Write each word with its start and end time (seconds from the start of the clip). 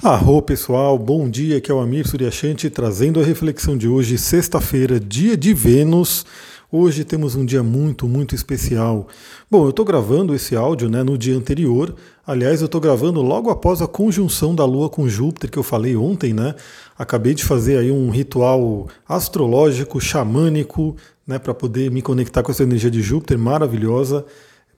Arro 0.00 0.40
pessoal, 0.40 0.96
bom 0.96 1.28
dia, 1.28 1.56
aqui 1.56 1.72
é 1.72 1.74
o 1.74 1.80
Amir 1.80 2.06
Suryashanti 2.06 2.70
trazendo 2.70 3.18
a 3.18 3.24
reflexão 3.24 3.76
de 3.76 3.88
hoje, 3.88 4.16
sexta-feira, 4.16 5.00
dia 5.00 5.36
de 5.36 5.52
Vênus. 5.52 6.24
Hoje 6.70 7.02
temos 7.02 7.34
um 7.34 7.44
dia 7.44 7.64
muito, 7.64 8.06
muito 8.06 8.32
especial. 8.32 9.08
Bom, 9.50 9.64
eu 9.64 9.70
estou 9.70 9.84
gravando 9.84 10.32
esse 10.36 10.54
áudio 10.54 10.88
né, 10.88 11.02
no 11.02 11.18
dia 11.18 11.36
anterior. 11.36 11.96
Aliás, 12.24 12.60
eu 12.60 12.66
estou 12.66 12.80
gravando 12.80 13.20
logo 13.22 13.50
após 13.50 13.82
a 13.82 13.88
conjunção 13.88 14.54
da 14.54 14.64
Lua 14.64 14.88
com 14.88 15.08
Júpiter 15.08 15.50
que 15.50 15.58
eu 15.58 15.64
falei 15.64 15.96
ontem, 15.96 16.32
né? 16.32 16.54
Acabei 16.96 17.34
de 17.34 17.42
fazer 17.42 17.78
aí 17.78 17.90
um 17.90 18.08
ritual 18.08 18.86
astrológico, 19.08 20.00
xamânico, 20.00 20.94
né, 21.26 21.40
para 21.40 21.52
poder 21.52 21.90
me 21.90 22.02
conectar 22.02 22.44
com 22.44 22.52
essa 22.52 22.62
energia 22.62 22.90
de 22.90 23.02
Júpiter 23.02 23.36
maravilhosa. 23.36 24.24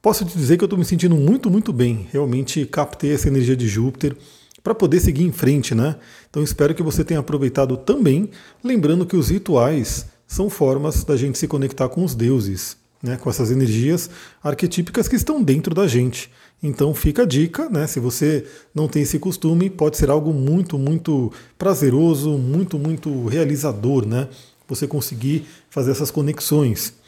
Posso 0.00 0.24
te 0.24 0.34
dizer 0.34 0.56
que 0.56 0.64
eu 0.64 0.66
estou 0.66 0.78
me 0.78 0.84
sentindo 0.86 1.14
muito, 1.14 1.50
muito 1.50 1.74
bem. 1.74 2.08
Realmente 2.10 2.64
captei 2.64 3.12
essa 3.12 3.28
energia 3.28 3.54
de 3.54 3.68
Júpiter 3.68 4.16
para 4.62 4.74
poder 4.74 5.00
seguir 5.00 5.24
em 5.24 5.32
frente, 5.32 5.74
né? 5.74 5.96
Então 6.28 6.42
espero 6.42 6.74
que 6.74 6.82
você 6.82 7.04
tenha 7.04 7.20
aproveitado 7.20 7.76
também, 7.76 8.30
lembrando 8.62 9.06
que 9.06 9.16
os 9.16 9.28
rituais 9.28 10.06
são 10.26 10.48
formas 10.48 11.02
da 11.04 11.16
gente 11.16 11.38
se 11.38 11.48
conectar 11.48 11.88
com 11.88 12.04
os 12.04 12.14
deuses, 12.14 12.76
né? 13.02 13.16
Com 13.16 13.30
essas 13.30 13.50
energias 13.50 14.10
arquetípicas 14.42 15.08
que 15.08 15.16
estão 15.16 15.42
dentro 15.42 15.74
da 15.74 15.86
gente. 15.86 16.30
Então 16.62 16.94
fica 16.94 17.22
a 17.22 17.26
dica, 17.26 17.68
né? 17.70 17.86
Se 17.86 17.98
você 17.98 18.44
não 18.74 18.86
tem 18.86 19.02
esse 19.02 19.18
costume, 19.18 19.70
pode 19.70 19.96
ser 19.96 20.10
algo 20.10 20.32
muito, 20.32 20.78
muito 20.78 21.32
prazeroso, 21.58 22.36
muito, 22.36 22.78
muito 22.78 23.26
realizador, 23.26 24.06
né? 24.06 24.28
Você 24.68 24.86
conseguir 24.86 25.46
fazer 25.70 25.90
essas 25.90 26.10
conexões. 26.10 26.99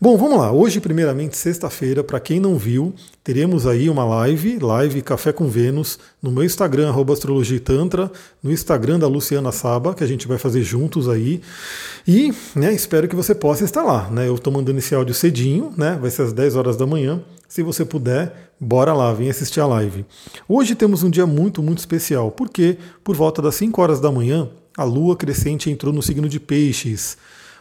Bom, 0.00 0.16
vamos 0.16 0.38
lá. 0.38 0.52
Hoje, 0.52 0.80
primeiramente, 0.80 1.36
sexta-feira, 1.36 2.04
para 2.04 2.20
quem 2.20 2.38
não 2.38 2.56
viu, 2.56 2.94
teremos 3.24 3.66
aí 3.66 3.90
uma 3.90 4.04
live, 4.04 4.56
live 4.60 5.02
Café 5.02 5.32
com 5.32 5.48
Vênus, 5.48 5.98
no 6.22 6.30
meu 6.30 6.44
Instagram, 6.44 6.94
astrologitantra, 7.12 8.08
no 8.40 8.52
Instagram 8.52 9.00
da 9.00 9.08
Luciana 9.08 9.50
Saba, 9.50 9.94
que 9.94 10.04
a 10.04 10.06
gente 10.06 10.28
vai 10.28 10.38
fazer 10.38 10.62
juntos 10.62 11.08
aí. 11.08 11.40
E 12.06 12.32
né, 12.54 12.72
espero 12.72 13.08
que 13.08 13.16
você 13.16 13.34
possa 13.34 13.64
estar 13.64 13.82
lá. 13.82 14.08
Né? 14.08 14.28
Eu 14.28 14.36
estou 14.36 14.52
mandando 14.52 14.78
esse 14.78 14.94
áudio 14.94 15.14
cedinho, 15.14 15.72
né? 15.76 15.98
Vai 16.00 16.10
ser 16.10 16.22
às 16.22 16.32
10 16.32 16.54
horas 16.54 16.76
da 16.76 16.86
manhã. 16.86 17.20
Se 17.48 17.60
você 17.64 17.84
puder, 17.84 18.52
bora 18.60 18.92
lá, 18.92 19.12
vem 19.12 19.28
assistir 19.28 19.58
a 19.58 19.66
live. 19.66 20.06
Hoje 20.48 20.76
temos 20.76 21.02
um 21.02 21.10
dia 21.10 21.26
muito, 21.26 21.60
muito 21.60 21.78
especial, 21.78 22.30
porque 22.30 22.78
por 23.02 23.16
volta 23.16 23.42
das 23.42 23.56
5 23.56 23.82
horas 23.82 24.00
da 24.00 24.12
manhã, 24.12 24.48
a 24.76 24.84
Lua 24.84 25.16
crescente 25.16 25.68
entrou 25.68 25.92
no 25.92 26.02
signo 26.02 26.28
de 26.28 26.38
Peixes. 26.38 27.18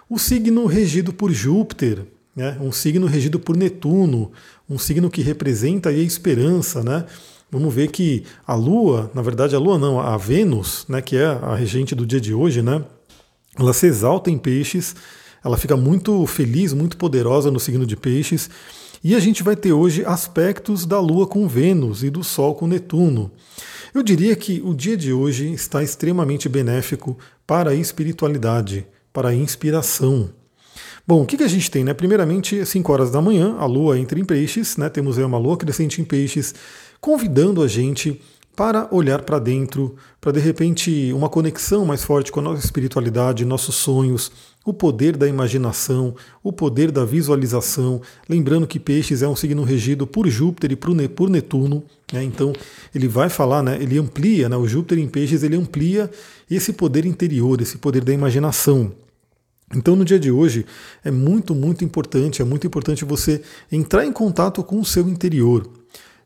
O 0.09 0.17
signo 0.17 0.66
regido 0.66 1.11
por 1.11 1.31
Júpiter, 1.31 2.05
né? 2.36 2.58
um 2.61 2.72
signo 2.72 3.08
regido 3.08 3.39
por 3.39 3.58
Netuno, 3.58 4.31
um 4.69 4.77
signo 4.77 5.09
que 5.09 5.22
representa 5.22 5.89
a 5.89 5.94
esperança. 5.94 6.81
Né? 6.81 7.05
Vamos 7.52 7.73
ver 7.73 7.89
que 7.89 8.23
a 8.45 8.55
Lua, 8.55 9.11
na 9.14 9.22
verdade 9.22 9.55
a 9.55 9.59
Lua 9.59 9.77
não, 9.77 9.99
a 9.99 10.16
Vênus, 10.16 10.86
né, 10.88 11.02
que 11.02 11.17
é 11.17 11.25
a 11.25 11.55
regente 11.55 11.95
do 11.95 12.05
dia 12.05 12.22
de 12.22 12.33
hoje, 12.33 12.61
né, 12.61 12.83
ela 13.58 13.73
se 13.73 13.88
exalta 13.88 14.30
em 14.30 14.38
peixes, 14.38 14.95
ela 15.44 15.58
fica 15.58 15.77
muito 15.77 16.25
feliz, 16.25 16.73
muito 16.73 16.97
poderosa 16.97 17.49
no 17.49 17.59
signo 17.59 17.86
de 17.86 17.95
peixes, 17.95 18.49
e 19.03 19.16
a 19.16 19.19
gente 19.19 19.44
vai 19.44 19.55
ter 19.55 19.71
hoje 19.71 20.05
aspectos 20.05 20.86
da 20.86 20.99
Lua 20.99 21.25
com 21.25 21.47
Vênus 21.47 22.03
e 22.03 22.09
do 22.09 22.23
Sol 22.23 22.53
com 22.53 22.67
Netuno. 22.67 23.31
Eu 23.94 24.03
diria 24.03 24.36
que 24.36 24.61
o 24.64 24.73
dia 24.73 24.97
de 24.97 25.14
hoje 25.14 25.53
está 25.53 25.81
extremamente 25.81 26.49
benéfico 26.49 27.17
para 27.45 27.71
a 27.71 27.75
espiritualidade, 27.75 28.86
para 29.17 29.29
a 29.29 29.35
inspiração. 29.35 30.29
Bom, 31.07 31.23
o 31.23 31.25
que, 31.25 31.37
que 31.37 31.43
a 31.43 31.47
gente 31.47 31.71
tem? 31.71 31.83
Né? 31.83 31.91
Primeiramente, 31.91 32.63
5 32.63 32.93
horas 32.93 33.09
da 33.09 33.19
manhã, 33.19 33.55
a 33.57 33.65
Lua 33.65 33.97
entra 33.97 34.19
em 34.19 34.23
peixes, 34.23 34.77
né? 34.77 34.89
temos 34.89 35.17
aí 35.17 35.23
uma 35.23 35.39
Lua 35.39 35.57
crescente 35.57 35.99
em 35.99 36.03
peixes, 36.05 36.53
convidando 37.01 37.63
a 37.63 37.67
gente 37.67 38.21
para 38.55 38.87
olhar 38.91 39.21
para 39.21 39.37
dentro, 39.37 39.95
para 40.19 40.31
de 40.31 40.39
repente 40.39 41.13
uma 41.13 41.29
conexão 41.29 41.85
mais 41.85 42.03
forte 42.03 42.31
com 42.31 42.39
a 42.39 42.43
nossa 42.43 42.65
espiritualidade, 42.65 43.45
nossos 43.45 43.75
sonhos, 43.75 44.31
o 44.65 44.73
poder 44.73 45.15
da 45.15 45.27
imaginação, 45.27 46.15
o 46.43 46.52
poder 46.52 46.91
da 46.91 47.05
visualização. 47.05 48.02
Lembrando 48.27 48.65
que 48.67 48.80
Peixes 48.80 49.21
é 49.21 49.27
um 49.27 49.36
signo 49.36 49.63
regido 49.63 50.08
por 50.08 50.27
Júpiter 50.27 50.71
e 50.71 50.75
por 50.75 51.30
Netuno, 51.30 51.83
né? 52.11 52.23
então 52.23 52.52
ele 52.93 53.08
vai 53.08 53.30
falar, 53.30 53.61
né? 53.61 53.77
ele 53.80 53.97
amplia, 53.99 54.49
né? 54.49 54.58
o 54.58 54.67
Júpiter 54.67 54.97
em 54.97 55.08
Peixes 55.08 55.43
ele 55.43 55.55
amplia 55.55 56.09
esse 56.49 56.73
poder 56.73 57.05
interior, 57.05 57.61
esse 57.61 57.77
poder 57.77 58.03
da 58.03 58.11
imaginação. 58.11 58.92
Então, 59.76 59.95
no 59.95 60.05
dia 60.05 60.20
de 60.20 60.32
hoje, 60.32 60.66
é 61.04 61.11
muito, 61.11 61.54
muito 61.54 61.83
importante, 61.83 62.42
é 62.42 62.45
muito 62.45 62.66
importante 62.66 63.04
você 63.04 63.42
entrar 63.72 64.05
em 64.05 64.14
contato 64.14 64.64
com 64.64 64.80
o 64.80 64.86
seu 64.86 65.10
interior. 65.10 65.70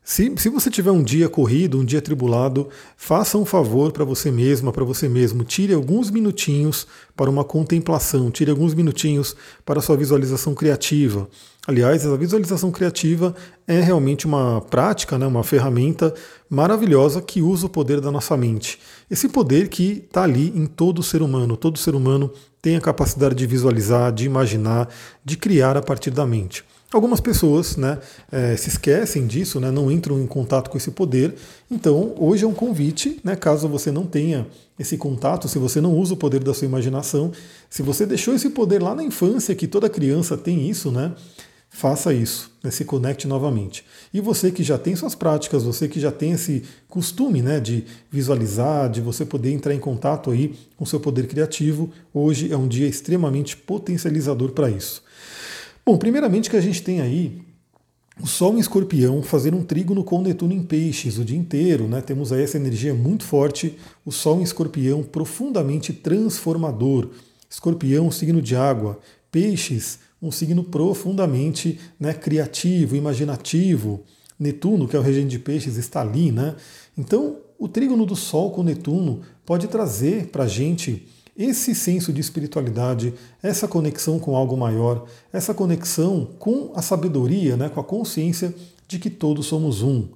Se, 0.04 0.32
se 0.36 0.48
você 0.48 0.68
tiver 0.68 0.90
um 0.90 1.02
dia 1.02 1.28
corrido, 1.28 1.78
um 1.78 1.84
dia 1.84 2.02
tribulado, 2.02 2.68
faça 2.96 3.38
um 3.38 3.44
favor 3.44 3.92
para 3.92 4.04
você 4.04 4.32
mesma, 4.32 4.72
para 4.72 4.84
você 4.84 5.08
mesmo. 5.08 5.44
Tire 5.44 5.72
alguns 5.72 6.10
minutinhos 6.10 6.88
para 7.16 7.30
uma 7.30 7.44
contemplação, 7.44 8.28
tire 8.28 8.50
alguns 8.50 8.74
minutinhos 8.74 9.36
para 9.64 9.80
sua 9.80 9.96
visualização 9.96 10.54
criativa. 10.54 11.28
Aliás, 11.68 12.04
a 12.04 12.16
visualização 12.16 12.72
criativa 12.72 13.32
é 13.64 13.80
realmente 13.80 14.26
uma 14.26 14.60
prática, 14.60 15.16
né, 15.16 15.26
uma 15.26 15.44
ferramenta 15.44 16.12
maravilhosa 16.50 17.22
que 17.22 17.40
usa 17.40 17.66
o 17.66 17.70
poder 17.70 18.00
da 18.00 18.10
nossa 18.10 18.36
mente. 18.36 18.80
Esse 19.08 19.28
poder 19.28 19.68
que 19.68 20.04
está 20.04 20.24
ali 20.24 20.48
em 20.48 20.66
todo 20.66 21.00
ser 21.00 21.22
humano. 21.22 21.56
Todo 21.56 21.78
ser 21.78 21.94
humano 21.94 22.32
tem 22.62 22.76
a 22.76 22.80
capacidade 22.80 23.34
de 23.34 23.44
visualizar, 23.44 24.12
de 24.12 24.24
imaginar, 24.24 24.88
de 25.24 25.36
criar 25.36 25.76
a 25.76 25.82
partir 25.82 26.12
da 26.12 26.24
mente. 26.24 26.64
Algumas 26.92 27.20
pessoas 27.20 27.76
né, 27.76 27.98
é, 28.30 28.54
se 28.54 28.68
esquecem 28.68 29.26
disso, 29.26 29.58
né, 29.58 29.70
não 29.70 29.90
entram 29.90 30.20
em 30.20 30.26
contato 30.26 30.70
com 30.70 30.76
esse 30.76 30.90
poder. 30.90 31.34
Então, 31.70 32.14
hoje 32.18 32.44
é 32.44 32.46
um 32.46 32.52
convite, 32.52 33.18
né, 33.24 33.34
caso 33.34 33.66
você 33.66 33.90
não 33.90 34.06
tenha 34.06 34.46
esse 34.78 34.96
contato, 34.96 35.48
se 35.48 35.58
você 35.58 35.80
não 35.80 35.96
usa 35.96 36.14
o 36.14 36.16
poder 36.16 36.44
da 36.44 36.52
sua 36.52 36.66
imaginação, 36.66 37.32
se 37.68 37.82
você 37.82 38.04
deixou 38.04 38.34
esse 38.34 38.50
poder 38.50 38.82
lá 38.82 38.94
na 38.94 39.02
infância, 39.02 39.54
que 39.54 39.66
toda 39.66 39.88
criança 39.88 40.36
tem 40.36 40.68
isso, 40.68 40.92
né, 40.92 41.12
faça 41.72 42.12
isso, 42.12 42.52
né, 42.62 42.70
se 42.70 42.84
conecte 42.84 43.26
novamente. 43.26 43.84
E 44.12 44.20
você 44.20 44.52
que 44.52 44.62
já 44.62 44.76
tem 44.76 44.94
suas 44.94 45.14
práticas, 45.14 45.64
você 45.64 45.88
que 45.88 45.98
já 45.98 46.12
tem 46.12 46.32
esse 46.32 46.62
costume 46.86 47.40
né, 47.40 47.58
de 47.58 47.84
visualizar, 48.10 48.90
de 48.90 49.00
você 49.00 49.24
poder 49.24 49.50
entrar 49.50 49.74
em 49.74 49.78
contato 49.78 50.30
aí 50.30 50.54
com 50.76 50.84
seu 50.84 51.00
poder 51.00 51.26
criativo, 51.26 51.90
hoje 52.12 52.52
é 52.52 52.56
um 52.56 52.68
dia 52.68 52.86
extremamente 52.86 53.56
potencializador 53.56 54.52
para 54.52 54.70
isso. 54.70 55.02
Bom, 55.84 55.96
primeiramente 55.96 56.50
que 56.50 56.56
a 56.56 56.60
gente 56.60 56.82
tem 56.82 57.00
aí 57.00 57.40
o 58.20 58.26
Sol 58.26 58.54
em 58.56 58.60
Escorpião 58.60 59.22
fazendo 59.22 59.56
um 59.56 59.64
trígono 59.64 60.04
com 60.04 60.20
Netuno 60.20 60.52
em 60.52 60.62
Peixes 60.62 61.16
o 61.16 61.24
dia 61.24 61.38
inteiro, 61.38 61.88
né? 61.88 62.02
Temos 62.02 62.30
aí 62.30 62.42
essa 62.42 62.58
energia 62.58 62.92
muito 62.92 63.24
forte, 63.24 63.78
o 64.04 64.12
Sol 64.12 64.38
em 64.38 64.42
Escorpião 64.42 65.02
profundamente 65.02 65.92
transformador. 65.94 67.08
Escorpião, 67.48 68.10
signo 68.10 68.42
de 68.42 68.54
água, 68.54 68.98
Peixes, 69.30 69.98
um 70.22 70.30
signo 70.30 70.62
profundamente 70.62 71.80
né, 71.98 72.14
criativo, 72.14 72.94
imaginativo. 72.94 74.04
Netuno, 74.38 74.88
que 74.88 74.96
é 74.96 74.98
o 74.98 75.02
regente 75.02 75.28
de 75.28 75.38
peixes, 75.38 75.76
está 75.76 76.00
ali, 76.00 76.32
né? 76.32 76.56
Então, 76.96 77.36
o 77.58 77.68
trígono 77.68 78.04
do 78.04 78.16
Sol 78.16 78.50
com 78.50 78.62
Netuno 78.62 79.20
pode 79.46 79.68
trazer 79.68 80.26
para 80.28 80.44
a 80.44 80.48
gente 80.48 81.06
esse 81.36 81.74
senso 81.74 82.12
de 82.12 82.20
espiritualidade, 82.20 83.14
essa 83.42 83.66
conexão 83.66 84.18
com 84.18 84.36
algo 84.36 84.56
maior, 84.56 85.06
essa 85.32 85.54
conexão 85.54 86.28
com 86.38 86.72
a 86.74 86.82
sabedoria, 86.82 87.56
né, 87.56 87.68
com 87.68 87.80
a 87.80 87.84
consciência 87.84 88.54
de 88.86 88.98
que 88.98 89.08
todos 89.08 89.46
somos 89.46 89.80
um. 89.80 90.08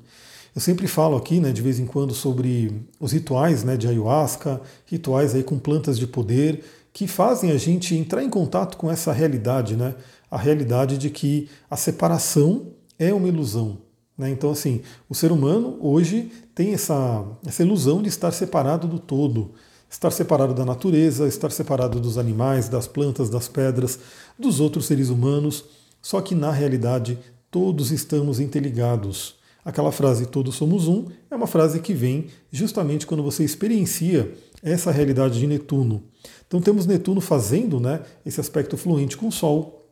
Eu 0.55 0.61
sempre 0.61 0.87
falo 0.87 1.17
aqui, 1.17 1.41
né, 1.41 1.53
de 1.53 1.63
vez 1.63 1.79
em 1.79 1.87
quando, 1.87 2.15
sobre 2.15 2.83
os 2.99 3.13
rituais 3.13 3.63
né, 3.63 3.77
de 3.77 3.87
ayahuasca, 3.87 4.61
rituais 4.87 5.35
aí 5.35 5.43
com 5.43 5.59
plantas 5.59 5.99
de 5.99 6.07
poder, 6.07 6.65
que 6.97 7.07
fazem 7.07 7.53
a 7.53 7.59
gente 7.59 7.95
entrar 7.95 8.25
em 8.25 8.31
contato 8.31 8.79
com 8.79 8.91
essa 8.91 9.13
realidade, 9.13 9.77
né? 9.77 9.95
A 10.31 10.39
realidade 10.39 10.97
de 10.97 11.11
que 11.11 11.47
a 11.71 11.77
separação 11.77 12.69
é 12.99 13.13
uma 13.13 13.29
ilusão. 13.29 13.77
Né? 14.17 14.31
Então, 14.31 14.51
assim, 14.51 14.81
o 15.07 15.15
ser 15.15 15.31
humano 15.31 15.77
hoje 15.79 16.33
tem 16.55 16.73
essa, 16.73 17.23
essa 17.45 17.63
ilusão 17.63 18.01
de 18.01 18.09
estar 18.09 18.33
separado 18.33 18.89
do 18.89 18.99
todo, 18.99 19.51
estar 19.91 20.11
separado 20.11 20.55
da 20.55 20.65
natureza, 20.65 21.29
estar 21.29 21.53
separado 21.53 22.01
dos 22.01 22.17
animais, 22.17 22.67
das 22.67 22.87
plantas, 22.87 23.29
das 23.29 23.47
pedras, 23.47 23.99
dos 24.39 24.59
outros 24.59 24.87
seres 24.87 25.11
humanos. 25.11 25.67
Só 26.01 26.23
que 26.23 26.35
na 26.35 26.51
realidade 26.51 27.19
todos 27.51 27.93
estamos 27.93 28.41
interligados. 28.41 29.35
Aquela 29.63 29.93
frase 29.93 30.25
todos 30.25 30.55
somos 30.55 30.89
um 30.89 31.07
é 31.31 31.37
uma 31.37 31.47
frase 31.47 31.81
que 31.81 31.93
vem 31.93 32.29
justamente 32.51 33.07
quando 33.07 33.23
você 33.23 33.45
experiencia 33.45 34.33
essa 34.63 34.91
realidade 34.91 35.39
de 35.39 35.47
Netuno. 35.47 36.03
Então 36.47 36.61
temos 36.61 36.87
Netuno 36.87 37.21
fazendo 37.21 37.81
né, 37.81 38.01
esse 38.25 38.41
aspecto 38.41 38.77
fluente 38.77 39.17
com 39.17 39.29
o 39.29 39.33
Sol. 39.33 39.87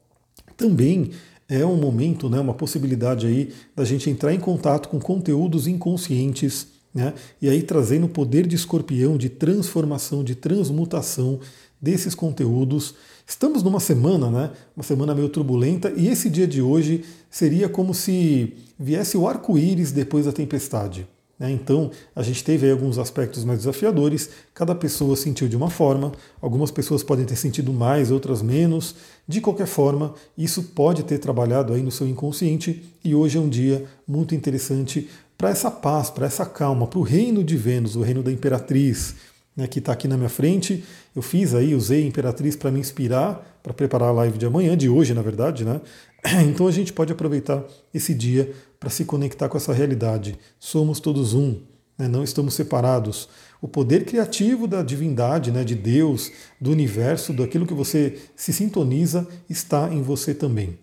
Também 0.56 1.10
é 1.48 1.64
um 1.64 1.76
momento, 1.76 2.28
né, 2.28 2.40
uma 2.40 2.54
possibilidade 2.54 3.26
aí 3.26 3.52
da 3.74 3.84
gente 3.84 4.08
entrar 4.08 4.32
em 4.32 4.40
contato 4.40 4.88
com 4.88 4.98
conteúdos 4.98 5.66
inconscientes, 5.66 6.68
né, 6.94 7.12
e 7.40 7.48
aí 7.48 7.62
trazendo 7.62 8.06
o 8.06 8.08
poder 8.08 8.46
de 8.46 8.56
escorpião, 8.56 9.16
de 9.16 9.28
transformação, 9.28 10.24
de 10.24 10.34
transmutação 10.34 11.40
desses 11.80 12.14
conteúdos. 12.14 12.94
Estamos 13.26 13.62
numa 13.62 13.80
semana, 13.80 14.30
né, 14.30 14.50
uma 14.76 14.82
semana 14.82 15.14
meio 15.14 15.28
turbulenta, 15.28 15.92
e 15.96 16.08
esse 16.08 16.30
dia 16.30 16.46
de 16.46 16.62
hoje 16.62 17.04
seria 17.28 17.68
como 17.68 17.92
se 17.92 18.54
viesse 18.78 19.16
o 19.16 19.28
arco-íris 19.28 19.92
depois 19.92 20.24
da 20.24 20.32
tempestade. 20.32 21.06
Né? 21.38 21.50
Então, 21.50 21.90
a 22.14 22.22
gente 22.22 22.44
teve 22.44 22.70
alguns 22.70 22.98
aspectos 22.98 23.44
mais 23.44 23.60
desafiadores, 23.60 24.30
cada 24.52 24.74
pessoa 24.74 25.16
sentiu 25.16 25.48
de 25.48 25.56
uma 25.56 25.70
forma, 25.70 26.12
algumas 26.40 26.70
pessoas 26.70 27.02
podem 27.02 27.24
ter 27.24 27.36
sentido 27.36 27.72
mais, 27.72 28.10
outras 28.10 28.42
menos. 28.42 28.94
De 29.26 29.40
qualquer 29.40 29.66
forma, 29.66 30.14
isso 30.36 30.62
pode 30.62 31.02
ter 31.02 31.18
trabalhado 31.18 31.72
aí 31.72 31.82
no 31.82 31.90
seu 31.90 32.06
inconsciente 32.06 32.84
e 33.02 33.14
hoje 33.14 33.38
é 33.38 33.40
um 33.40 33.48
dia 33.48 33.84
muito 34.06 34.34
interessante 34.34 35.08
para 35.36 35.50
essa 35.50 35.70
paz, 35.70 36.10
para 36.10 36.26
essa 36.26 36.46
calma, 36.46 36.86
para 36.86 36.98
o 36.98 37.02
reino 37.02 37.42
de 37.42 37.56
Vênus, 37.56 37.96
o 37.96 38.02
reino 38.02 38.22
da 38.22 38.30
Imperatriz, 38.30 39.16
né, 39.56 39.66
que 39.66 39.78
está 39.78 39.92
aqui 39.92 40.08
na 40.08 40.16
minha 40.16 40.28
frente. 40.28 40.84
Eu 41.14 41.22
fiz 41.22 41.54
aí, 41.54 41.74
usei 41.74 42.02
a 42.02 42.06
Imperatriz 42.06 42.56
para 42.56 42.70
me 42.70 42.80
inspirar, 42.80 43.58
para 43.62 43.72
preparar 43.72 44.08
a 44.08 44.12
live 44.12 44.38
de 44.38 44.46
amanhã, 44.46 44.76
de 44.76 44.88
hoje, 44.88 45.14
na 45.14 45.22
verdade, 45.22 45.64
né? 45.64 45.80
Então 46.48 46.66
a 46.66 46.70
gente 46.70 46.92
pode 46.92 47.12
aproveitar 47.12 47.62
esse 47.92 48.14
dia 48.14 48.52
para 48.80 48.90
se 48.90 49.04
conectar 49.04 49.48
com 49.48 49.56
essa 49.56 49.72
realidade. 49.72 50.38
Somos 50.58 50.98
todos 51.00 51.34
um, 51.34 51.60
né? 51.98 52.08
não 52.08 52.24
estamos 52.24 52.54
separados. 52.54 53.28
O 53.60 53.68
poder 53.68 54.04
criativo 54.04 54.66
da 54.66 54.82
divindade, 54.82 55.50
né, 55.50 55.64
de 55.64 55.74
Deus, 55.74 56.30
do 56.60 56.70
universo, 56.70 57.32
daquilo 57.32 57.66
que 57.66 57.72
você 57.72 58.18
se 58.36 58.52
sintoniza, 58.52 59.26
está 59.48 59.92
em 59.92 60.02
você 60.02 60.34
também. 60.34 60.78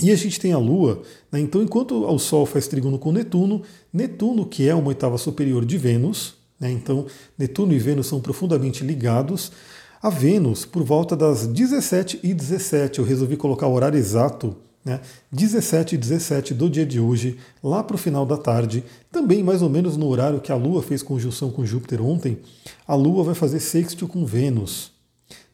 E 0.00 0.10
a 0.10 0.16
gente 0.16 0.40
tem 0.40 0.52
a 0.52 0.58
Lua, 0.58 1.02
né, 1.30 1.40
então 1.40 1.62
enquanto 1.62 2.06
o 2.06 2.18
Sol 2.18 2.46
faz 2.46 2.68
trígono 2.68 2.98
com 2.98 3.12
Netuno, 3.12 3.62
Netuno, 3.92 4.46
que 4.46 4.66
é 4.66 4.74
uma 4.74 4.88
oitava 4.88 5.18
superior 5.18 5.66
de 5.66 5.76
Vênus, 5.76 6.37
né, 6.58 6.70
então 6.70 7.06
Netuno 7.36 7.72
e 7.72 7.78
Vênus 7.78 8.06
são 8.06 8.20
profundamente 8.20 8.84
ligados, 8.84 9.52
a 10.00 10.10
Vênus, 10.10 10.64
por 10.64 10.84
volta 10.84 11.16
das 11.16 11.46
17 11.46 12.20
e 12.22 12.32
17, 12.32 13.00
eu 13.00 13.04
resolvi 13.04 13.36
colocar 13.36 13.66
o 13.66 13.74
horário 13.74 13.98
exato, 13.98 14.56
né, 14.84 15.00
17 15.32 15.96
e 15.96 15.98
17 15.98 16.54
do 16.54 16.70
dia 16.70 16.86
de 16.86 17.00
hoje, 17.00 17.36
lá 17.62 17.82
para 17.82 17.96
o 17.96 17.98
final 17.98 18.24
da 18.24 18.36
tarde, 18.36 18.84
também 19.10 19.42
mais 19.42 19.60
ou 19.60 19.68
menos 19.68 19.96
no 19.96 20.06
horário 20.06 20.40
que 20.40 20.52
a 20.52 20.56
Lua 20.56 20.82
fez 20.82 21.02
conjunção 21.02 21.50
com 21.50 21.66
Júpiter 21.66 22.00
ontem, 22.00 22.38
a 22.86 22.94
Lua 22.94 23.24
vai 23.24 23.34
fazer 23.34 23.58
sexto 23.58 24.06
com 24.06 24.24
Vênus. 24.24 24.92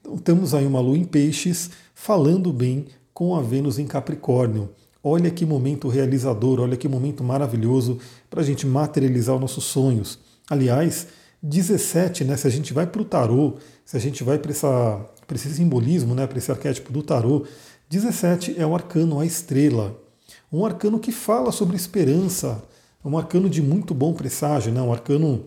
Então 0.01 0.19
temos 0.19 0.55
aí 0.55 0.67
uma 0.67 0.81
Lua 0.81 0.99
em 0.99 1.05
peixes 1.05 1.71
falando 1.95 2.53
bem 2.53 2.85
com 3.15 3.35
a 3.35 3.41
Vênus 3.41 3.79
em 3.79 3.87
Capricórnio. 3.87 4.69
Olha 5.03 5.31
que 5.31 5.47
momento 5.47 5.89
realizador, 5.89 6.61
olha 6.61 6.77
que 6.77 6.89
momento 6.89 7.25
maravilhoso 7.25 7.99
para 8.29 8.43
a 8.43 8.45
gente 8.45 8.67
materializar 8.67 9.35
os 9.35 9.41
nossos 9.41 9.65
sonhos. 9.65 10.19
Aliás, 10.49 11.07
17, 11.43 12.25
né, 12.25 12.37
se 12.37 12.47
a 12.47 12.51
gente 12.51 12.73
vai 12.73 12.87
para 12.87 13.03
o 13.03 13.05
tarô, 13.05 13.57
se 13.85 13.97
a 13.97 14.01
gente 14.01 14.25
vai 14.25 14.39
para 14.39 14.51
esse 14.51 15.55
simbolismo, 15.55 16.15
né, 16.15 16.27
para 16.27 16.39
esse 16.39 16.51
arquétipo 16.51 16.93
do 16.93 17.03
tarô, 17.03 17.45
17 17.91 18.55
é 18.59 18.67
o 18.67 18.75
arcano 18.75 19.21
a 19.21 19.27
estrela. 19.27 20.01
Um 20.53 20.65
arcano 20.65 20.99
que 20.99 21.13
fala 21.13 21.53
sobre 21.53 21.77
esperança, 21.77 22.63
um 23.05 23.19
arcano 23.19 23.51
de 23.51 23.61
muito 23.61 23.93
bom 23.93 24.15
presságio, 24.15 24.73
né, 24.73 24.81
um 24.81 24.93
arcano 24.93 25.45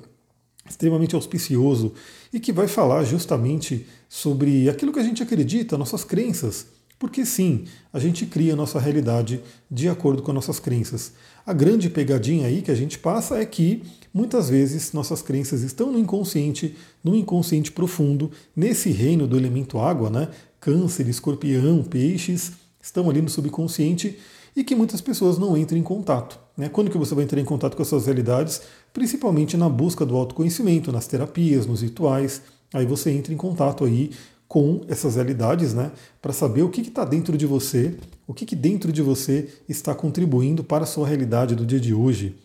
extremamente 0.69 1.15
auspicioso 1.15 1.93
e 2.31 2.39
que 2.39 2.51
vai 2.51 2.67
falar 2.67 3.03
justamente 3.03 3.85
sobre 4.07 4.69
aquilo 4.69 4.93
que 4.93 4.99
a 4.99 5.03
gente 5.03 5.23
acredita, 5.23 5.77
nossas 5.77 6.03
crenças. 6.03 6.67
Porque 6.99 7.25
sim, 7.25 7.65
a 7.93 7.99
gente 7.99 8.25
cria 8.25 8.53
a 8.53 8.55
nossa 8.55 8.79
realidade 8.79 9.39
de 9.69 9.87
acordo 9.87 10.23
com 10.23 10.31
as 10.31 10.35
nossas 10.35 10.59
crenças. 10.59 11.13
A 11.45 11.53
grande 11.53 11.89
pegadinha 11.89 12.47
aí 12.47 12.61
que 12.61 12.71
a 12.71 12.75
gente 12.75 12.97
passa 12.97 13.37
é 13.37 13.45
que 13.45 13.83
muitas 14.13 14.49
vezes 14.49 14.93
nossas 14.93 15.21
crenças 15.21 15.61
estão 15.61 15.91
no 15.91 15.99
inconsciente, 15.99 16.75
no 17.03 17.15
inconsciente 17.15 17.71
profundo, 17.71 18.31
nesse 18.55 18.89
reino 18.89 19.27
do 19.27 19.37
elemento 19.37 19.79
água, 19.79 20.09
né? 20.09 20.29
Câncer, 20.59 21.07
escorpião, 21.07 21.83
peixes, 21.83 22.53
estão 22.81 23.09
ali 23.09 23.21
no 23.21 23.29
subconsciente 23.29 24.17
e 24.55 24.63
que 24.63 24.75
muitas 24.75 25.01
pessoas 25.01 25.37
não 25.37 25.55
entram 25.55 25.77
em 25.77 25.83
contato. 25.83 26.39
Né? 26.57 26.67
Quando 26.67 26.89
que 26.89 26.97
você 26.97 27.13
vai 27.13 27.23
entrar 27.23 27.39
em 27.39 27.45
contato 27.45 27.75
com 27.75 27.83
essas 27.83 28.07
realidades? 28.07 28.61
Principalmente 28.91 29.55
na 29.55 29.69
busca 29.69 30.03
do 30.03 30.15
autoconhecimento, 30.15 30.91
nas 30.91 31.05
terapias, 31.05 31.67
nos 31.67 31.81
rituais. 31.81 32.41
Aí 32.73 32.85
você 32.85 33.11
entra 33.11 33.31
em 33.31 33.37
contato 33.37 33.85
aí 33.85 34.11
com 34.47 34.81
essas 34.87 35.15
realidades, 35.15 35.73
né, 35.73 35.91
para 36.21 36.31
saber 36.31 36.63
o 36.63 36.69
que 36.69 36.81
está 36.81 37.03
dentro 37.03 37.37
de 37.37 37.45
você, 37.45 37.95
o 38.25 38.33
que, 38.33 38.45
que 38.45 38.55
dentro 38.55 38.91
de 38.93 39.01
você 39.01 39.49
está 39.67 39.93
contribuindo 39.93 40.63
para 40.63 40.85
a 40.85 40.87
sua 40.87 41.05
realidade 41.05 41.53
do 41.53 41.65
dia 41.65 41.79
de 41.79 41.93
hoje. 41.93 42.35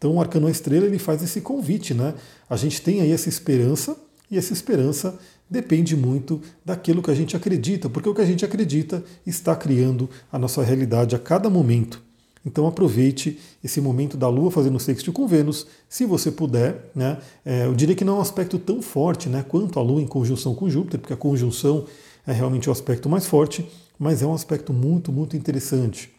Então, 0.00 0.14
o 0.14 0.20
Arcano 0.20 0.48
Estrela 0.48 0.86
ele 0.86 0.98
faz 0.98 1.22
esse 1.22 1.42
convite, 1.42 1.92
né? 1.92 2.14
A 2.48 2.56
gente 2.56 2.80
tem 2.80 3.02
aí 3.02 3.12
essa 3.12 3.28
esperança 3.28 3.94
e 4.30 4.38
essa 4.38 4.50
esperança 4.50 5.18
depende 5.48 5.94
muito 5.94 6.40
daquilo 6.64 7.02
que 7.02 7.10
a 7.10 7.14
gente 7.14 7.36
acredita, 7.36 7.90
porque 7.90 8.08
o 8.08 8.14
que 8.14 8.22
a 8.22 8.24
gente 8.24 8.42
acredita 8.42 9.04
está 9.26 9.54
criando 9.54 10.08
a 10.32 10.38
nossa 10.38 10.62
realidade 10.62 11.14
a 11.14 11.18
cada 11.18 11.50
momento. 11.50 12.02
Então 12.46 12.66
aproveite 12.66 13.38
esse 13.62 13.78
momento 13.78 14.16
da 14.16 14.26
Lua 14.26 14.50
fazendo 14.50 14.80
sexto 14.80 15.12
com 15.12 15.26
Vênus, 15.26 15.66
se 15.86 16.06
você 16.06 16.32
puder. 16.32 16.90
Né? 16.94 17.18
É, 17.44 17.66
eu 17.66 17.74
diria 17.74 17.94
que 17.94 18.02
não 18.02 18.14
é 18.14 18.18
um 18.20 18.22
aspecto 18.22 18.58
tão 18.58 18.80
forte 18.80 19.28
né, 19.28 19.44
quanto 19.46 19.78
a 19.78 19.82
Lua 19.82 20.00
em 20.00 20.06
conjunção 20.06 20.54
com 20.54 20.70
Júpiter, 20.70 20.98
porque 20.98 21.12
a 21.12 21.16
conjunção 21.16 21.84
é 22.26 22.32
realmente 22.32 22.70
o 22.70 22.72
aspecto 22.72 23.06
mais 23.06 23.26
forte, 23.26 23.68
mas 23.98 24.22
é 24.22 24.26
um 24.26 24.32
aspecto 24.32 24.72
muito, 24.72 25.12
muito 25.12 25.36
interessante. 25.36 26.10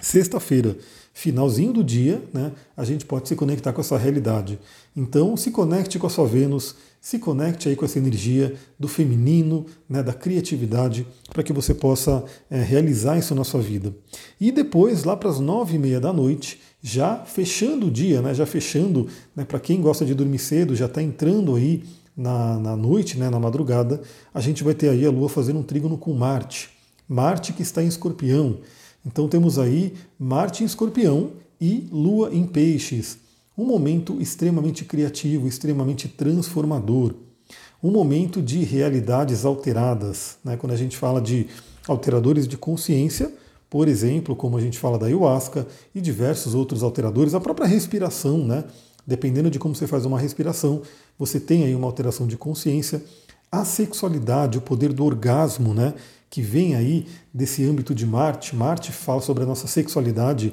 Sexta-feira, 0.00 0.76
finalzinho 1.14 1.72
do 1.72 1.82
dia, 1.82 2.22
né, 2.32 2.52
a 2.76 2.84
gente 2.84 3.06
pode 3.06 3.26
se 3.26 3.34
conectar 3.34 3.72
com 3.72 3.80
essa 3.80 3.96
realidade. 3.96 4.58
Então, 4.94 5.34
se 5.36 5.50
conecte 5.50 5.98
com 5.98 6.06
a 6.06 6.10
sua 6.10 6.26
Vênus, 6.26 6.76
se 7.00 7.18
conecte 7.18 7.68
aí 7.68 7.76
com 7.76 7.84
essa 7.86 7.98
energia 7.98 8.54
do 8.78 8.86
feminino, 8.88 9.64
né, 9.88 10.02
da 10.02 10.12
criatividade, 10.12 11.06
para 11.32 11.42
que 11.42 11.52
você 11.52 11.72
possa 11.72 12.22
é, 12.50 12.60
realizar 12.60 13.18
isso 13.18 13.34
na 13.34 13.44
sua 13.44 13.62
vida. 13.62 13.94
E 14.38 14.52
depois, 14.52 15.04
lá 15.04 15.16
para 15.16 15.30
as 15.30 15.40
nove 15.40 15.76
e 15.76 15.78
meia 15.78 15.98
da 15.98 16.12
noite, 16.12 16.60
já 16.82 17.24
fechando 17.24 17.86
o 17.86 17.90
dia, 17.90 18.20
né, 18.20 18.34
já 18.34 18.44
fechando, 18.44 19.08
né, 19.34 19.46
para 19.46 19.58
quem 19.58 19.80
gosta 19.80 20.04
de 20.04 20.14
dormir 20.14 20.38
cedo, 20.38 20.76
já 20.76 20.86
está 20.86 21.02
entrando 21.02 21.54
aí 21.56 21.82
na, 22.14 22.58
na 22.58 22.76
noite, 22.76 23.18
né, 23.18 23.30
na 23.30 23.40
madrugada, 23.40 24.02
a 24.34 24.40
gente 24.40 24.62
vai 24.62 24.74
ter 24.74 24.90
aí 24.90 25.06
a 25.06 25.10
Lua 25.10 25.28
fazendo 25.28 25.58
um 25.58 25.62
trígono 25.62 25.96
com 25.96 26.12
Marte. 26.12 26.68
Marte 27.08 27.52
que 27.52 27.62
está 27.62 27.82
em 27.82 27.86
escorpião. 27.86 28.58
Então 29.06 29.28
temos 29.28 29.56
aí 29.58 29.94
Marte 30.18 30.64
em 30.64 30.66
Escorpião 30.66 31.30
e 31.60 31.88
Lua 31.92 32.34
em 32.34 32.44
Peixes. 32.44 33.18
Um 33.56 33.64
momento 33.64 34.20
extremamente 34.20 34.84
criativo, 34.84 35.46
extremamente 35.46 36.08
transformador. 36.08 37.14
Um 37.82 37.90
momento 37.90 38.42
de 38.42 38.64
realidades 38.64 39.44
alteradas. 39.44 40.38
Né? 40.44 40.56
Quando 40.56 40.72
a 40.72 40.76
gente 40.76 40.96
fala 40.96 41.20
de 41.20 41.46
alteradores 41.86 42.48
de 42.48 42.58
consciência, 42.58 43.32
por 43.70 43.88
exemplo, 43.88 44.34
como 44.34 44.56
a 44.56 44.60
gente 44.60 44.78
fala 44.78 44.98
da 44.98 45.06
ayahuasca 45.06 45.66
e 45.94 46.00
diversos 46.00 46.54
outros 46.54 46.82
alteradores, 46.82 47.34
a 47.34 47.40
própria 47.40 47.66
respiração, 47.66 48.38
né? 48.38 48.64
Dependendo 49.06 49.50
de 49.50 49.58
como 49.58 49.74
você 49.74 49.86
faz 49.86 50.04
uma 50.04 50.18
respiração, 50.18 50.82
você 51.16 51.38
tem 51.38 51.64
aí 51.64 51.74
uma 51.74 51.86
alteração 51.86 52.26
de 52.26 52.36
consciência. 52.36 53.02
A 53.50 53.64
sexualidade, 53.64 54.58
o 54.58 54.60
poder 54.60 54.92
do 54.92 55.04
orgasmo, 55.04 55.72
né? 55.72 55.94
que 56.28 56.42
vem 56.42 56.74
aí 56.74 57.06
desse 57.32 57.64
âmbito 57.64 57.94
de 57.94 58.06
Marte. 58.06 58.54
Marte 58.54 58.92
fala 58.92 59.20
sobre 59.20 59.44
a 59.44 59.46
nossa 59.46 59.66
sexualidade, 59.66 60.52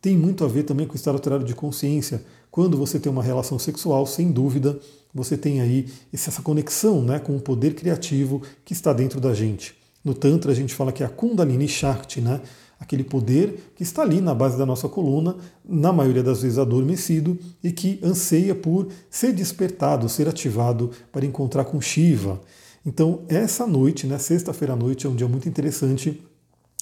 tem 0.00 0.16
muito 0.16 0.44
a 0.44 0.48
ver 0.48 0.62
também 0.62 0.86
com 0.86 0.94
o 0.94 0.96
estado 0.96 1.16
alterado 1.16 1.44
de 1.44 1.54
consciência. 1.54 2.24
Quando 2.50 2.76
você 2.76 2.98
tem 2.98 3.10
uma 3.10 3.22
relação 3.22 3.58
sexual, 3.58 4.06
sem 4.06 4.30
dúvida, 4.30 4.78
você 5.12 5.36
tem 5.36 5.60
aí 5.60 5.86
essa 6.12 6.40
conexão 6.40 7.02
né, 7.02 7.18
com 7.18 7.36
o 7.36 7.40
poder 7.40 7.74
criativo 7.74 8.40
que 8.64 8.72
está 8.72 8.92
dentro 8.92 9.20
da 9.20 9.34
gente. 9.34 9.74
No 10.04 10.14
Tantra 10.14 10.52
a 10.52 10.54
gente 10.54 10.74
fala 10.74 10.92
que 10.92 11.02
é 11.02 11.06
a 11.06 11.10
Kundalini 11.10 11.68
Shakti, 11.68 12.20
né? 12.20 12.40
Aquele 12.78 13.02
poder 13.02 13.72
que 13.74 13.82
está 13.82 14.02
ali 14.02 14.20
na 14.20 14.34
base 14.34 14.56
da 14.56 14.64
nossa 14.64 14.88
coluna, 14.88 15.36
na 15.68 15.92
maioria 15.92 16.22
das 16.22 16.42
vezes 16.42 16.58
adormecido, 16.58 17.38
e 17.62 17.72
que 17.72 17.98
anseia 18.02 18.54
por 18.54 18.88
ser 19.10 19.32
despertado, 19.32 20.08
ser 20.08 20.28
ativado 20.28 20.90
para 21.10 21.26
encontrar 21.26 21.64
com 21.64 21.80
Shiva. 21.80 22.40
Então, 22.86 23.22
essa 23.28 23.66
noite, 23.66 24.06
né, 24.06 24.18
sexta-feira 24.18 24.74
à 24.74 24.76
noite, 24.76 25.06
é 25.06 25.10
um 25.10 25.16
dia 25.16 25.28
muito 25.28 25.48
interessante. 25.48 26.22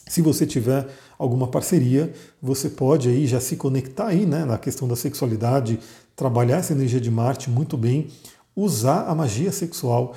Se 0.08 0.22
você 0.22 0.46
tiver 0.46 0.86
alguma 1.18 1.48
parceria, 1.48 2.12
você 2.40 2.68
pode 2.68 3.08
aí 3.08 3.26
já 3.26 3.40
se 3.40 3.56
conectar 3.56 4.06
aí, 4.06 4.24
né, 4.24 4.44
na 4.44 4.58
questão 4.58 4.86
da 4.86 4.94
sexualidade, 4.94 5.80
trabalhar 6.14 6.58
essa 6.58 6.72
energia 6.72 7.00
de 7.00 7.10
Marte 7.10 7.50
muito 7.50 7.76
bem, 7.76 8.08
usar 8.54 9.06
a 9.08 9.14
magia 9.14 9.50
sexual. 9.50 10.14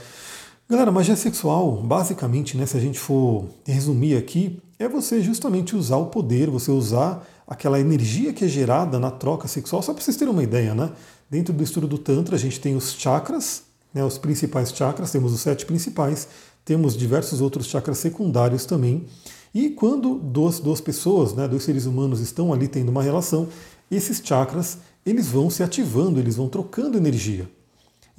Galera, 0.72 0.92
magia 0.92 1.16
sexual, 1.16 1.78
basicamente, 1.78 2.56
né, 2.56 2.64
se 2.64 2.78
a 2.78 2.80
gente 2.80 3.00
for 3.00 3.46
resumir 3.66 4.16
aqui, 4.16 4.62
é 4.78 4.88
você 4.88 5.20
justamente 5.20 5.76
usar 5.76 5.98
o 5.98 6.06
poder, 6.06 6.48
você 6.48 6.70
usar 6.70 7.28
aquela 7.48 7.80
energia 7.80 8.32
que 8.32 8.46
é 8.46 8.48
gerada 8.48 9.00
na 9.00 9.10
troca 9.10 9.48
sexual. 9.48 9.82
Só 9.82 9.96
para 9.96 10.04
vocês 10.04 10.16
terem 10.16 10.32
uma 10.32 10.44
ideia, 10.44 10.76
né? 10.76 10.92
Dentro 11.28 11.56
do 11.56 11.64
estudo 11.64 11.88
do 11.88 11.98
Tantra, 11.98 12.36
a 12.36 12.40
gente 12.40 12.60
tem 12.60 12.76
os 12.76 12.94
chakras, 12.94 13.64
né, 13.92 14.06
os 14.06 14.20
principais 14.20 14.72
chakras, 14.72 15.12
temos 15.12 15.34
os 15.34 15.42
sete 15.42 15.66
principais, 15.66 16.28
temos 16.64 16.96
diversos 16.96 17.42
outros 17.42 17.66
chakras 17.66 17.98
secundários 17.98 18.64
também. 18.64 19.08
E 19.52 19.72
quando 19.72 20.20
duas, 20.20 20.60
duas 20.60 20.80
pessoas, 20.80 21.34
né, 21.34 21.48
dois 21.48 21.64
seres 21.64 21.88
humanos 21.88 22.20
estão 22.20 22.54
ali 22.54 22.68
tendo 22.68 22.90
uma 22.90 23.02
relação, 23.02 23.48
esses 23.90 24.22
chakras 24.24 24.78
eles 25.04 25.30
vão 25.30 25.50
se 25.50 25.64
ativando, 25.64 26.20
eles 26.20 26.36
vão 26.36 26.48
trocando 26.48 26.96
energia. 26.96 27.50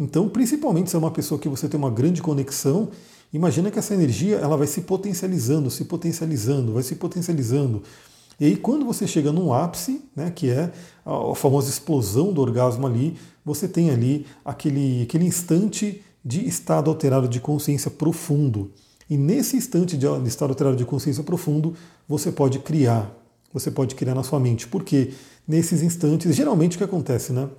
Então, 0.00 0.30
principalmente 0.30 0.88
se 0.88 0.96
é 0.96 0.98
uma 0.98 1.10
pessoa 1.10 1.38
que 1.38 1.46
você 1.46 1.68
tem 1.68 1.78
uma 1.78 1.90
grande 1.90 2.22
conexão, 2.22 2.88
imagina 3.30 3.70
que 3.70 3.78
essa 3.78 3.92
energia 3.92 4.36
ela 4.36 4.56
vai 4.56 4.66
se 4.66 4.80
potencializando, 4.80 5.70
se 5.70 5.84
potencializando, 5.84 6.72
vai 6.72 6.82
se 6.82 6.94
potencializando. 6.94 7.82
E 8.40 8.46
aí, 8.46 8.56
quando 8.56 8.86
você 8.86 9.06
chega 9.06 9.30
num 9.30 9.52
ápice, 9.52 10.02
né, 10.16 10.32
que 10.34 10.48
é 10.48 10.72
a 11.04 11.34
famosa 11.34 11.68
explosão 11.68 12.32
do 12.32 12.40
orgasmo 12.40 12.86
ali, 12.86 13.18
você 13.44 13.68
tem 13.68 13.90
ali 13.90 14.26
aquele, 14.42 15.02
aquele 15.02 15.26
instante 15.26 16.02
de 16.24 16.48
estado 16.48 16.88
alterado 16.88 17.28
de 17.28 17.38
consciência 17.38 17.90
profundo. 17.90 18.72
E 19.10 19.18
nesse 19.18 19.58
instante 19.58 19.98
de 19.98 20.06
estado 20.26 20.50
alterado 20.50 20.76
de 20.76 20.86
consciência 20.86 21.22
profundo, 21.22 21.74
você 22.08 22.32
pode 22.32 22.58
criar. 22.60 23.14
Você 23.52 23.70
pode 23.70 23.94
criar 23.94 24.14
na 24.14 24.22
sua 24.22 24.40
mente. 24.40 24.66
Porque 24.66 25.12
nesses 25.46 25.82
instantes, 25.82 26.34
geralmente 26.34 26.76
o 26.76 26.78
que 26.78 26.84
acontece, 26.84 27.32
né? 27.34 27.50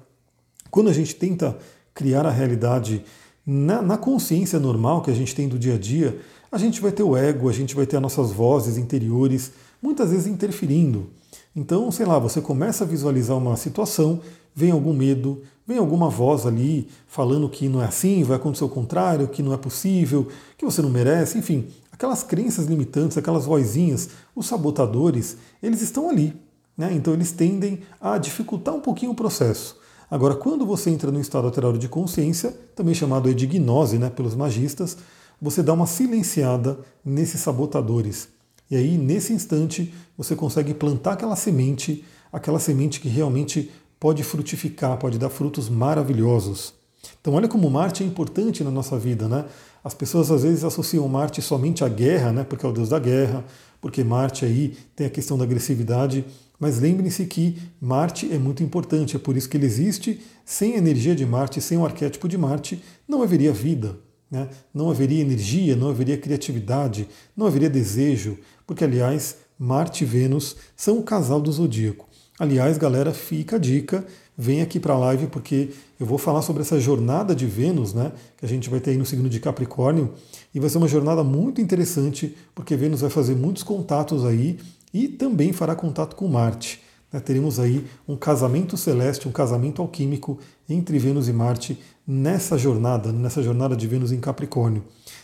Quando 0.72 0.90
a 0.90 0.94
gente 0.94 1.14
tenta 1.14 1.58
criar 1.94 2.26
a 2.26 2.32
realidade 2.32 3.04
na, 3.46 3.82
na, 3.82 3.98
consciência 3.98 4.60
normal 4.60 5.02
que 5.02 5.12
a 5.12 5.14
gente 5.14 5.36
tem 5.36 5.48
do 5.48 5.58
dia 5.58 5.76
a 5.76 5.78
dia, 5.78 6.20
a 6.52 6.58
gente 6.58 6.80
vai 6.80 6.92
ter 6.92 7.04
o 7.04 7.18
ego, 7.18 7.50
a 7.50 7.54
gente 7.54 7.76
vai 7.76 7.86
ter 7.86 7.96
as 7.96 8.02
nossas 8.02 8.32
vozes 8.32 8.78
interiores, 8.78 9.52
muitas 9.82 10.12
vezes 10.12 10.28
interferindo. 10.28 11.10
Então, 11.56 11.92
sei 11.92 12.06
lá, 12.06 12.20
você 12.20 12.40
começa 12.40 12.84
a 12.84 12.88
visualizar 12.88 13.38
uma 13.38 13.58
situação, 13.58 14.22
vem 14.54 14.72
algum 14.72 14.94
medo, 14.94 15.42
vem 15.68 15.78
alguma 15.78 16.10
voz 16.10 16.46
ali 16.46 16.88
falando 17.08 17.50
que 17.50 17.68
não 17.68 17.82
é 17.82 17.86
assim, 17.86 18.24
vai 18.24 18.38
acontecer 18.38 18.64
o 18.64 18.70
contrário, 18.70 19.28
que 19.28 19.42
não 19.42 19.54
é 19.54 19.58
possível, 19.58 20.28
que 20.58 20.66
você 20.66 20.82
não 20.82 20.90
merece, 20.90 21.38
enfim, 21.38 21.68
aquelas 21.92 22.24
crenças 22.24 22.68
limitantes, 22.68 23.18
aquelas 23.18 23.46
vozinhas, 23.46 24.10
os 24.36 24.46
sabotadores, 24.48 25.38
eles 25.62 25.82
estão 25.82 26.10
ali. 26.10 26.34
Né? 26.78 26.94
Então 26.94 27.14
eles 27.14 27.32
tendem 27.32 27.82
a 28.00 28.18
dificultar 28.18 28.74
um 28.74 28.82
pouquinho 28.82 29.12
o 29.12 29.16
processo. 29.16 29.81
Agora, 30.12 30.36
quando 30.36 30.66
você 30.66 30.90
entra 30.90 31.10
no 31.10 31.22
estado 31.22 31.48
alterado 31.48 31.80
de 31.80 31.88
consciência, 31.88 32.54
também 32.76 32.94
chamado 32.94 33.34
de 33.34 33.48
gnose 33.48 33.98
né, 33.98 34.10
pelos 34.10 34.36
magistas, 34.36 34.98
você 35.42 35.64
dá 35.64 35.72
uma 35.72 35.88
silenciada 35.88 36.78
nesses 37.04 37.40
sabotadores. 37.40 38.28
E 38.70 38.76
aí, 38.76 38.98
nesse 38.98 39.32
instante, 39.32 39.94
você 40.18 40.36
consegue 40.36 40.74
plantar 40.74 41.14
aquela 41.14 41.38
semente, 41.38 42.04
aquela 42.32 42.60
semente 42.60 43.00
que 43.00 43.08
realmente 43.08 43.72
pode 43.98 44.22
frutificar, 44.22 44.98
pode 44.98 45.18
dar 45.18 45.30
frutos 45.30 45.70
maravilhosos. 45.70 46.74
Então, 47.22 47.34
olha 47.34 47.48
como 47.48 47.70
Marte 47.70 48.04
é 48.04 48.06
importante 48.06 48.66
na 48.66 48.72
nossa 48.72 49.00
vida, 49.00 49.30
né? 49.30 49.46
As 49.82 49.94
pessoas 49.94 50.30
às 50.30 50.44
vezes 50.44 50.66
associam 50.66 51.08
Marte 51.08 51.42
somente 51.42 51.86
à 51.86 51.88
guerra, 51.88 52.34
né? 52.34 52.44
Porque 52.44 52.66
é 52.66 52.70
o 52.70 52.74
deus 52.74 52.90
da 52.90 53.00
guerra, 53.00 53.46
porque 53.80 54.04
Marte 54.04 54.44
aí 54.44 54.78
tem 54.94 55.08
a 55.08 55.10
questão 55.10 55.38
da 55.38 55.46
agressividade. 55.46 56.26
Mas 56.62 56.80
lembrem-se 56.80 57.26
que 57.26 57.58
Marte 57.82 58.32
é 58.32 58.38
muito 58.38 58.62
importante, 58.62 59.16
é 59.16 59.20
por 59.20 59.36
isso 59.36 59.50
que 59.50 59.58
ele 59.58 59.66
existe. 59.66 60.22
Sem 60.46 60.76
a 60.76 60.78
energia 60.78 61.16
de 61.16 61.26
Marte, 61.26 61.60
sem 61.60 61.76
o 61.76 61.84
arquétipo 61.84 62.28
de 62.28 62.38
Marte, 62.38 62.84
não 63.08 63.24
haveria 63.24 63.52
vida, 63.52 63.98
né? 64.30 64.48
não 64.72 64.92
haveria 64.92 65.22
energia, 65.22 65.76
não 65.76 65.90
haveria 65.90 66.20
criatividade, 66.20 67.08
não 67.36 67.48
haveria 67.48 67.68
desejo, 67.68 68.38
porque, 68.68 68.84
aliás, 68.84 69.38
Marte 69.58 70.04
e 70.04 70.08
Vênus 70.08 70.56
são 70.76 71.00
o 71.00 71.04
casal 71.04 71.42
do 71.42 71.52
zodíaco. 71.52 72.08
Aliás, 72.38 72.78
galera, 72.78 73.12
fica 73.12 73.56
a 73.56 73.60
dica, 73.60 74.06
vem 74.38 74.62
aqui 74.62 74.80
para 74.80 74.94
a 74.94 74.98
live 74.98 75.28
porque 75.28 75.70
eu 76.00 76.06
vou 76.06 76.20
falar 76.20 76.44
sobre 76.44 76.62
essa 76.62 76.80
jornada 76.80 77.34
de 77.36 77.48
Vênus, 77.48 77.92
né, 77.96 78.12
que 78.38 78.46
a 78.46 78.48
gente 78.48 78.70
vai 78.70 78.80
ter 78.80 78.92
aí 78.92 78.98
no 78.98 79.06
signo 79.06 79.28
de 79.28 79.40
Capricórnio, 79.40 80.14
e 80.54 80.60
vai 80.60 80.70
ser 80.70 80.78
uma 80.78 80.88
jornada 80.88 81.24
muito 81.24 81.60
interessante, 81.60 82.36
porque 82.54 82.76
Vênus 82.76 83.02
vai 83.02 83.10
fazer 83.10 83.36
muitos 83.36 83.64
contatos 83.64 84.24
aí 84.24 84.60
e 84.94 85.08
também 85.08 85.54
fará 85.54 85.76
contato 85.76 86.16
com 86.16 86.28
Marte. 86.28 86.82
Né? 87.12 87.20
Teremos 87.20 87.60
aí 87.60 87.86
um 88.08 88.16
casamento 88.16 88.78
celeste, 88.78 89.28
um 89.28 89.32
casamento 89.32 89.82
alquímico 89.82 90.40
entre 90.70 90.98
Vênus 90.98 91.28
e 91.28 91.34
Marte 91.34 91.80
nessa 92.08 92.58
jornada, 92.58 93.12
nessa 93.12 93.44
jornada 93.44 93.76
de 93.76 93.88
Vênus 93.88 94.12
em 94.12 94.20
Capricórnio. 94.20 94.84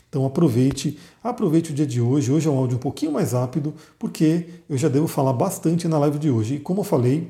Então 0.09 0.25
aproveite, 0.25 0.97
aproveite 1.23 1.71
o 1.71 1.73
dia 1.73 1.85
de 1.85 1.99
hoje. 1.99 2.31
Hoje 2.31 2.47
é 2.47 2.51
um 2.51 2.57
áudio 2.57 2.77
um 2.77 2.79
pouquinho 2.79 3.11
mais 3.11 3.33
rápido, 3.33 3.73
porque 3.99 4.47
eu 4.69 4.77
já 4.77 4.87
devo 4.87 5.07
falar 5.07 5.33
bastante 5.33 5.87
na 5.87 5.99
live 5.99 6.17
de 6.17 6.29
hoje. 6.29 6.55
E 6.55 6.59
como 6.59 6.81
eu 6.81 6.85
falei, 6.85 7.29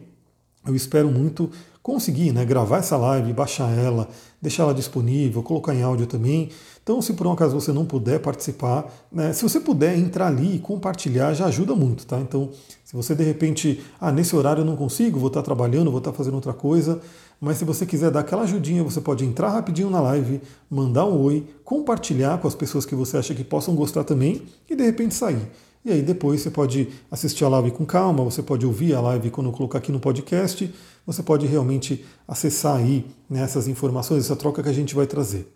eu 0.66 0.76
espero 0.76 1.10
muito 1.10 1.50
conseguir 1.88 2.34
né, 2.34 2.44
gravar 2.44 2.80
essa 2.80 2.98
live, 2.98 3.32
baixar 3.32 3.72
ela, 3.72 4.10
deixar 4.42 4.64
ela 4.64 4.74
disponível, 4.74 5.42
colocar 5.42 5.74
em 5.74 5.82
áudio 5.82 6.06
também. 6.06 6.50
Então, 6.84 7.02
se 7.02 7.14
por 7.14 7.26
um 7.26 7.32
acaso 7.32 7.58
você 7.58 7.72
não 7.72 7.86
puder 7.86 8.20
participar, 8.20 8.94
né, 9.10 9.32
se 9.32 9.42
você 9.42 9.58
puder 9.58 9.98
entrar 9.98 10.28
ali 10.28 10.58
e 10.58 10.60
compartilhar, 10.60 11.34
já 11.34 11.46
ajuda 11.46 11.74
muito, 11.74 12.06
tá? 12.06 12.20
Então, 12.20 12.50
se 12.84 12.94
você 12.94 13.16
de 13.16 13.24
repente, 13.24 13.82
ah, 14.02 14.12
nesse 14.12 14.36
horário 14.36 14.64
eu 14.64 14.66
não 14.66 14.76
consigo, 14.76 15.18
vou 15.18 15.30
estar 15.30 15.42
trabalhando, 15.42 15.90
vou 15.90 16.00
estar 16.00 16.12
fazendo 16.12 16.34
outra 16.34 16.52
coisa, 16.52 17.00
mas 17.40 17.58
se 17.58 17.64
você 17.64 17.86
quiser 17.86 18.12
dar 18.12 18.20
aquela 18.20 18.42
ajudinha, 18.42 18.84
você 18.84 19.00
pode 19.00 19.24
entrar 19.24 19.48
rapidinho 19.48 19.90
na 19.90 20.02
live, 20.02 20.42
mandar 20.70 21.06
um 21.06 21.22
oi, 21.22 21.48
compartilhar 21.64 22.38
com 22.40 22.50
as 22.50 22.56
pessoas 22.56 22.86
que 22.86 22.96
você 22.96 23.16
acha 23.16 23.34
que 23.34 23.46
possam 23.46 23.74
gostar 23.74 24.04
também 24.04 24.42
e 24.70 24.76
de 24.76 24.84
repente 24.84 25.16
sair. 25.16 25.50
E 25.86 25.92
aí 25.92 26.02
depois 26.02 26.42
você 26.42 26.50
pode 26.50 26.90
assistir 27.10 27.46
a 27.46 27.50
live 27.50 27.72
com 27.72 27.86
calma, 27.86 28.24
você 28.24 28.44
pode 28.44 28.66
ouvir 28.66 28.94
a 28.94 29.02
live 29.02 29.30
quando 29.30 29.48
eu 29.48 29.54
colocar 29.54 29.78
aqui 29.78 29.92
no 29.92 30.00
podcast, 30.00 30.74
você 31.06 31.24
pode 31.24 31.46
realmente 31.48 32.06
acessar 32.28 32.78
aí 32.78 33.06
né, 33.30 33.48
informações, 33.68 34.26
essa 34.26 34.36
troca 34.36 34.62
que 34.62 34.70
a 34.70 34.74
gente 34.74 34.94
vai 34.94 35.08
trazer. 35.08 35.48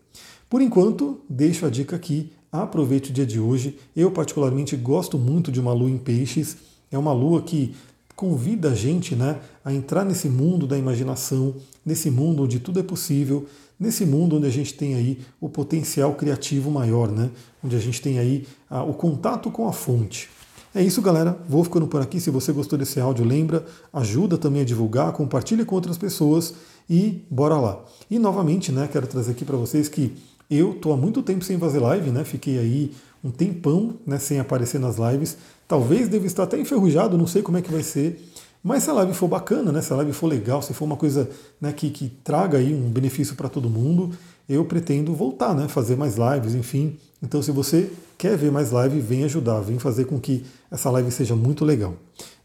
Por 0.49 0.61
enquanto, 0.61 1.21
deixo 1.29 1.65
a 1.65 1.69
dica 1.69 1.95
aqui, 1.95 2.31
aproveite 2.51 3.09
o 3.09 3.13
dia 3.13 3.25
de 3.25 3.39
hoje. 3.39 3.77
Eu 3.95 4.11
particularmente 4.11 4.75
gosto 4.75 5.17
muito 5.17 5.51
de 5.51 5.59
uma 5.59 5.73
lua 5.73 5.89
em 5.89 5.97
peixes, 5.97 6.57
é 6.91 6.97
uma 6.97 7.13
lua 7.13 7.41
que 7.41 7.73
convida 8.21 8.69
a 8.69 8.75
gente 8.75 9.15
né, 9.15 9.39
a 9.65 9.73
entrar 9.73 10.05
nesse 10.05 10.29
mundo 10.29 10.67
da 10.67 10.77
imaginação, 10.77 11.55
nesse 11.83 12.11
mundo 12.11 12.43
onde 12.43 12.59
tudo 12.59 12.79
é 12.79 12.83
possível, 12.83 13.47
nesse 13.79 14.05
mundo 14.05 14.35
onde 14.35 14.45
a 14.45 14.49
gente 14.51 14.75
tem 14.75 14.93
aí 14.93 15.17
o 15.39 15.49
potencial 15.49 16.13
criativo 16.13 16.69
maior, 16.69 17.11
né, 17.11 17.31
onde 17.63 17.75
a 17.75 17.79
gente 17.79 17.99
tem 17.99 18.19
aí 18.19 18.45
a, 18.69 18.83
o 18.83 18.93
contato 18.93 19.49
com 19.49 19.67
a 19.67 19.73
fonte. 19.73 20.29
É 20.73 20.83
isso, 20.83 21.01
galera. 21.01 21.35
Vou 21.49 21.63
ficando 21.63 21.87
por 21.87 21.99
aqui. 21.99 22.19
Se 22.19 22.29
você 22.29 22.51
gostou 22.51 22.77
desse 22.77 22.99
áudio, 22.99 23.25
lembra, 23.25 23.65
ajuda 23.91 24.37
também 24.37 24.61
a 24.61 24.65
divulgar, 24.65 25.11
compartilhe 25.13 25.65
com 25.65 25.73
outras 25.73 25.97
pessoas 25.97 26.53
e 26.87 27.25
bora 27.27 27.59
lá. 27.59 27.83
E 28.07 28.19
novamente, 28.19 28.71
né, 28.71 28.87
quero 28.89 29.07
trazer 29.07 29.31
aqui 29.31 29.43
para 29.43 29.57
vocês 29.57 29.89
que 29.89 30.13
eu 30.51 30.73
estou 30.73 30.91
há 30.91 30.97
muito 30.97 31.23
tempo 31.23 31.45
sem 31.45 31.57
fazer 31.57 31.79
live, 31.79 32.11
né? 32.11 32.25
Fiquei 32.25 32.59
aí 32.59 32.91
um 33.23 33.31
tempão 33.31 33.95
né, 34.05 34.19
sem 34.19 34.37
aparecer 34.37 34.79
nas 34.79 34.97
lives. 34.97 35.37
Talvez 35.67 36.09
deva 36.09 36.25
estar 36.25 36.43
até 36.43 36.59
enferrujado, 36.59 37.17
não 37.17 37.25
sei 37.25 37.41
como 37.41 37.57
é 37.57 37.61
que 37.61 37.71
vai 37.71 37.83
ser. 37.83 38.21
Mas 38.61 38.83
se 38.83 38.89
a 38.89 38.93
live 38.93 39.13
for 39.13 39.27
bacana, 39.27 39.71
né, 39.71 39.81
se 39.81 39.91
a 39.91 39.95
live 39.95 40.11
for 40.13 40.27
legal, 40.27 40.61
se 40.61 40.73
for 40.73 40.85
uma 40.85 40.97
coisa 40.97 41.29
né, 41.59 41.71
que, 41.71 41.89
que 41.89 42.09
traga 42.23 42.57
aí 42.57 42.73
um 42.73 42.89
benefício 42.89 43.35
para 43.35 43.49
todo 43.49 43.69
mundo, 43.69 44.11
eu 44.47 44.65
pretendo 44.65 45.15
voltar, 45.15 45.55
né, 45.55 45.67
fazer 45.67 45.95
mais 45.95 46.15
lives, 46.17 46.53
enfim. 46.53 46.97
Então, 47.23 47.41
se 47.41 47.51
você 47.51 47.89
quer 48.17 48.37
ver 48.37 48.51
mais 48.51 48.71
live, 48.71 48.99
vem 48.99 49.23
ajudar, 49.23 49.61
vem 49.61 49.79
fazer 49.79 50.05
com 50.05 50.19
que 50.19 50.43
essa 50.69 50.91
live 50.91 51.09
seja 51.11 51.35
muito 51.35 51.63
legal. 51.63 51.95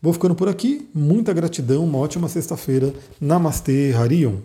Vou 0.01 0.13
ficando 0.13 0.35
por 0.35 0.49
aqui, 0.49 0.89
muita 0.95 1.33
gratidão, 1.33 1.85
uma 1.85 1.99
ótima 1.99 2.29
sexta-feira. 2.29 2.95
Namastê, 3.21 3.93
Harion. 3.93 4.37